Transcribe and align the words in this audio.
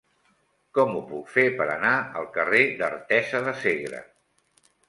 Com 0.77 0.95
ho 0.99 1.01
puc 1.11 1.29
fer 1.33 1.43
per 1.59 1.67
anar 1.75 1.93
al 2.21 2.27
carrer 2.39 2.65
d'Artesa 2.81 3.45
de 3.49 3.57
Segre? 3.63 4.05